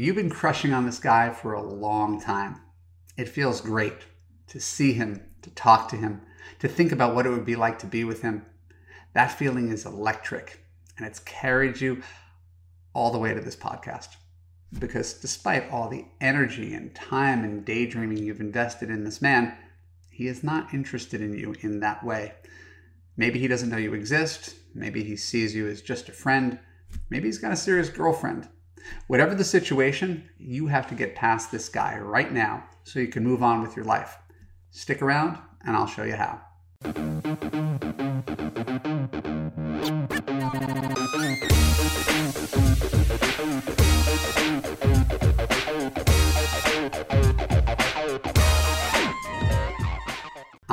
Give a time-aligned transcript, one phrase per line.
[0.00, 2.60] You've been crushing on this guy for a long time.
[3.16, 3.96] It feels great
[4.46, 6.20] to see him, to talk to him,
[6.60, 8.46] to think about what it would be like to be with him.
[9.14, 10.60] That feeling is electric
[10.96, 12.00] and it's carried you
[12.94, 14.10] all the way to this podcast.
[14.78, 19.58] Because despite all the energy and time and daydreaming you've invested in this man,
[20.12, 22.34] he is not interested in you in that way.
[23.16, 24.54] Maybe he doesn't know you exist.
[24.76, 26.60] Maybe he sees you as just a friend.
[27.10, 28.48] Maybe he's got a serious girlfriend.
[29.06, 33.24] Whatever the situation, you have to get past this guy right now so you can
[33.24, 34.18] move on with your life.
[34.70, 36.40] Stick around and I'll show you how.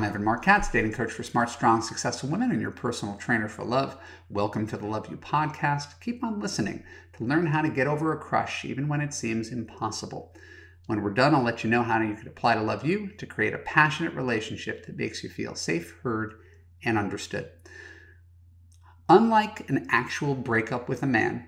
[0.00, 3.50] I'm Evan Marc Katz, dating coach for smart, strong, successful women, and your personal trainer
[3.50, 3.98] for love.
[4.30, 6.00] Welcome to the Love U podcast.
[6.00, 9.50] Keep on listening to learn how to get over a crush, even when it seems
[9.50, 10.34] impossible.
[10.86, 13.26] When we're done, I'll let you know how you can apply to Love U to
[13.26, 16.32] create a passionate relationship that makes you feel safe, heard,
[16.82, 17.50] and understood.
[19.10, 21.46] Unlike an actual breakup with a man,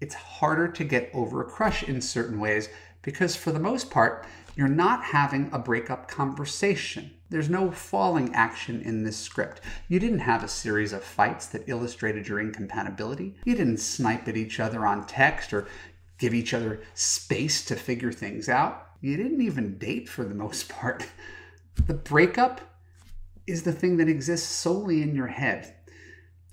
[0.00, 2.68] it's harder to get over a crush in certain ways
[3.02, 4.24] because, for the most part,
[4.54, 9.60] you're not having a breakup conversation there's no falling action in this script.
[9.88, 13.36] You didn't have a series of fights that illustrated your incompatibility.
[13.44, 15.68] You didn't snipe at each other on text or
[16.18, 18.86] give each other space to figure things out.
[19.00, 21.06] You didn't even date for the most part.
[21.86, 22.60] The breakup
[23.46, 25.74] is the thing that exists solely in your head.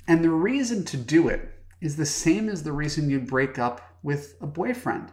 [0.07, 3.97] And the reason to do it is the same as the reason you'd break up
[4.03, 5.11] with a boyfriend.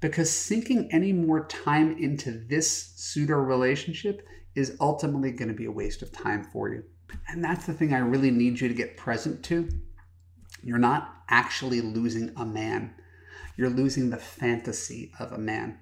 [0.00, 5.70] Because sinking any more time into this pseudo relationship is ultimately going to be a
[5.70, 6.84] waste of time for you.
[7.28, 9.68] And that's the thing I really need you to get present to.
[10.62, 12.94] You're not actually losing a man,
[13.56, 15.78] you're losing the fantasy of a man.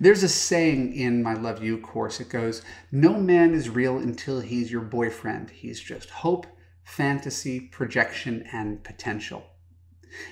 [0.00, 2.20] There's a saying in my Love U course.
[2.20, 5.50] It goes, No man is real until he's your boyfriend.
[5.50, 6.46] He's just hope,
[6.84, 9.44] fantasy, projection, and potential.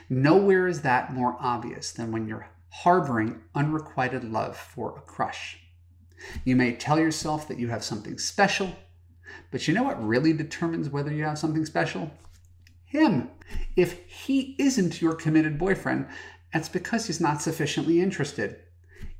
[0.09, 5.59] Nowhere is that more obvious than when you're harboring unrequited love for a crush.
[6.45, 8.75] You may tell yourself that you have something special,
[9.51, 12.11] but you know what really determines whether you have something special?
[12.85, 13.31] Him.
[13.77, 16.07] If he isn't your committed boyfriend,
[16.53, 18.61] that's because he's not sufficiently interested.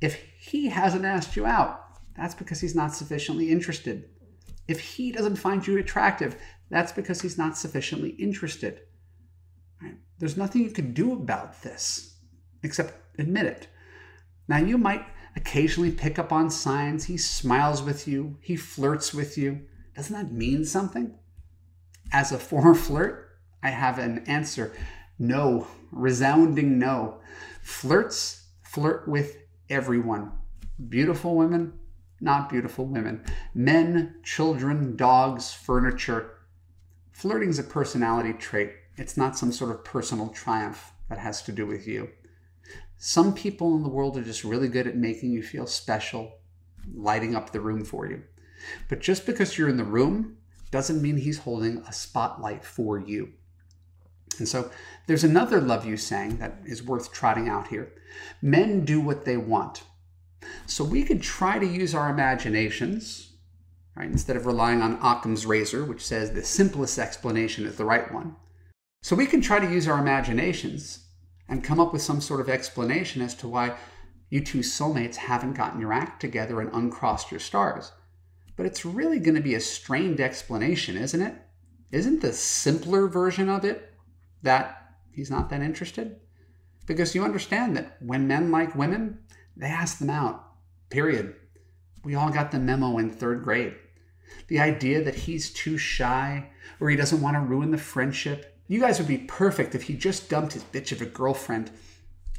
[0.01, 1.81] If he hasn't asked you out,
[2.17, 4.09] that's because he's not sufficiently interested.
[4.69, 6.37] If he doesn't find you attractive,
[6.71, 8.83] that's because he's not sufficiently interested.
[9.83, 9.97] Right?
[10.19, 12.17] There's nothing you can do about this
[12.63, 13.69] except admit it.
[14.49, 15.05] Now, you might
[15.37, 17.05] occasionally pick up on signs.
[17.05, 19.63] He smiles with you, he flirts with you.
[19.97, 21.15] Doesn't that mean something?
[22.13, 24.73] As a former flirt, I have an answer
[25.19, 27.21] no, resounding no.
[27.63, 29.39] Flirts flirt with
[29.71, 30.33] everyone
[30.89, 31.73] beautiful women,
[32.21, 33.25] not beautiful women,
[33.55, 36.39] men, children, dogs, furniture.
[37.13, 38.73] Flirting is a personality trait.
[38.97, 42.11] It's not some sort of personal triumph that has to do with you.
[42.99, 46.39] Some people in the world are just really good at making you feel special,
[46.95, 48.23] lighting up the room for you.
[48.89, 50.39] But just because you're in the room
[50.71, 53.33] doesn't mean he's holding a spotlight for you.
[54.39, 54.71] And so
[55.07, 57.93] there's another Love U saying that is worth trotting out here
[58.41, 59.83] men do what they want.
[60.67, 63.33] So we could try to use our imaginations,
[63.97, 68.13] right, instead of relying on Occam's razor, which says the simplest explanation is the right
[68.13, 68.37] one.
[69.03, 71.04] So we can try to use our imaginations
[71.49, 73.77] and come up with some sort of explanation as to why
[74.31, 77.93] you two soulmates haven't gotten your act together and uncrossed your stars.
[78.57, 81.35] But it's really going to be a strained explanation, isn't it?
[81.91, 83.93] Isn't the simpler version of it
[84.43, 86.21] that he's not that interested?
[86.87, 89.21] Because you understand that when men like women,
[89.57, 90.45] they ask them out,
[90.91, 91.35] period.
[92.05, 93.75] We all got the memo in third grade.
[94.49, 96.51] The idea that he's too shy
[96.81, 99.95] or he doesn't want to ruin the friendship you guys would be perfect if he
[99.95, 101.71] just dumped his bitch of a girlfriend.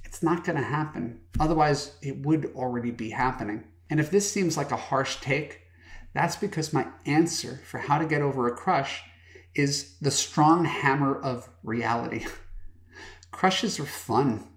[0.03, 1.19] It's not going to happen.
[1.39, 3.63] Otherwise, it would already be happening.
[3.89, 5.61] And if this seems like a harsh take,
[6.13, 9.03] that's because my answer for how to get over a crush
[9.53, 12.25] is the strong hammer of reality.
[13.31, 14.47] Crushes are fun.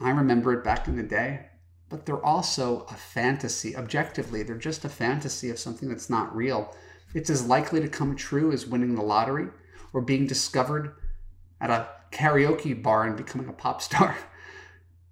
[0.00, 1.46] I remember it back in the day,
[1.88, 3.76] but they're also a fantasy.
[3.76, 6.74] Objectively, they're just a fantasy of something that's not real.
[7.14, 9.48] It's as likely to come true as winning the lottery
[9.92, 10.96] or being discovered
[11.60, 14.16] at a karaoke bar and becoming a pop star.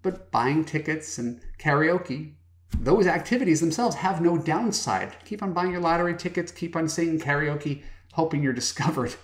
[0.03, 2.33] But buying tickets and karaoke,
[2.77, 5.15] those activities themselves have no downside.
[5.25, 7.83] Keep on buying your lottery tickets, keep on singing karaoke,
[8.15, 9.15] hoping you're discovered.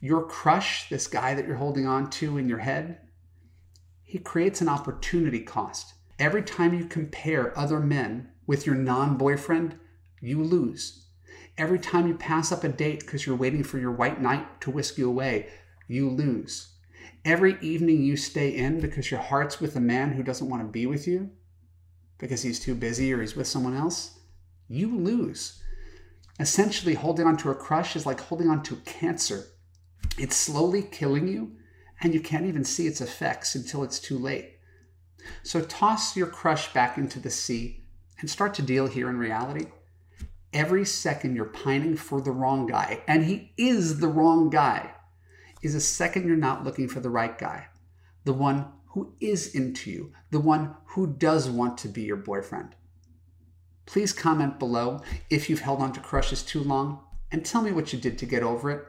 [0.00, 2.98] Your crush, this guy that you're holding on to in your head,
[4.04, 5.94] he creates an opportunity cost.
[6.18, 9.76] Every time you compare other men with your non boyfriend,
[10.20, 11.06] you lose.
[11.58, 14.70] Every time you pass up a date because you're waiting for your white knight to
[14.70, 15.48] whisk you away,
[15.86, 16.74] you lose.
[17.24, 20.68] Every evening you stay in because your heart's with a man who doesn't want to
[20.68, 21.30] be with you
[22.18, 24.18] because he's too busy or he's with someone else,
[24.68, 25.62] you lose.
[26.38, 29.44] Essentially, holding on to a crush is like holding on to cancer.
[30.18, 31.56] It's slowly killing you,
[32.00, 34.58] and you can't even see its effects until it's too late.
[35.42, 37.84] So toss your crush back into the sea
[38.20, 39.66] and start to deal here in reality.
[40.52, 44.92] Every second you're pining for the wrong guy, and he is the wrong guy,
[45.66, 47.66] is a second you're not looking for the right guy,
[48.24, 52.74] the one who is into you, the one who does want to be your boyfriend.
[53.84, 57.92] Please comment below if you've held on to crushes too long and tell me what
[57.92, 58.84] you did to get over it.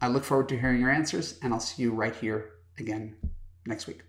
[0.00, 3.14] I look forward to hearing your answers, and I'll see you right here again
[3.66, 4.00] next week.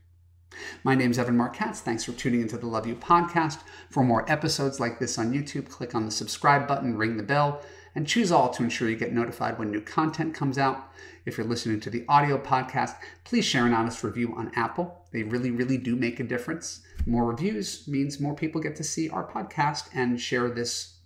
[0.83, 1.79] My name is Evan Marc Katz.
[1.81, 3.59] Thanks for tuning into the Love U podcast.
[3.89, 7.61] For more episodes like this on YouTube, click on the subscribe button, ring the bell,
[7.95, 10.91] and choose all to ensure you get notified when new content comes out.
[11.25, 15.05] If you're listening to the audio podcast, please share an honest review on Apple.
[15.11, 16.81] They really, really do make a difference.
[17.05, 20.97] More reviews means more people get to see our podcast and share this,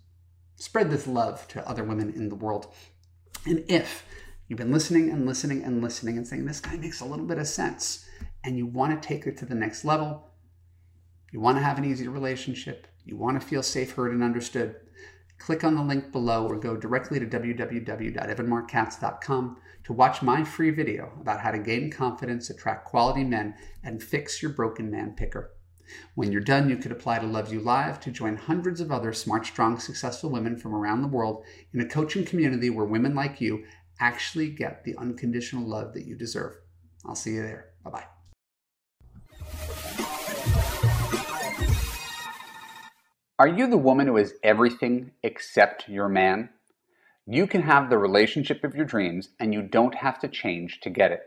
[0.56, 2.72] spread this love to other women in the world.
[3.46, 4.04] And if
[4.48, 7.38] you've been listening and listening and listening and saying, this guy makes a little bit
[7.38, 8.06] of sense,
[8.48, 10.30] and you want to take it to the next level,
[11.30, 14.76] you want to have an easy relationship, you want to feel safe, heard, and understood,
[15.38, 21.12] click on the link below or go directly to www.evanmarckatz.com to watch my free video
[21.20, 23.54] about how to gain confidence, attract quality men,
[23.84, 25.50] and fix your broken man picker.
[26.14, 29.12] When you're done, you could apply to Love U Live to join hundreds of other
[29.12, 33.42] smart, strong, successful women from around the world in a coaching community where women like
[33.42, 33.66] you
[34.00, 36.54] actually get the unconditional love that you deserve.
[37.04, 37.72] I'll see you there.
[37.84, 38.17] Bye bye.
[43.40, 46.48] Are you the woman who is everything except your man?
[47.24, 50.90] You can have the relationship of your dreams and you don't have to change to
[50.90, 51.20] get it.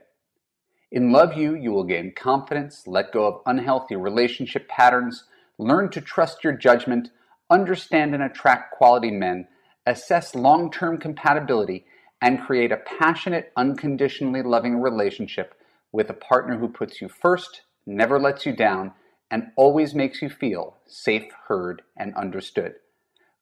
[0.91, 5.23] In Love U, you will gain confidence, let go of unhealthy relationship patterns,
[5.57, 7.11] learn to trust your judgment,
[7.49, 9.47] understand and attract quality men,
[9.85, 11.85] assess long term compatibility,
[12.21, 15.55] and create a passionate, unconditionally loving relationship
[15.93, 18.91] with a partner who puts you first, never lets you down,
[19.31, 22.75] and always makes you feel safe, heard, and understood.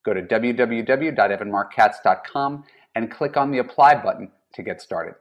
[0.06, 2.64] Go to www.evanmarckatz.com
[2.96, 5.16] and click on the apply button to get started.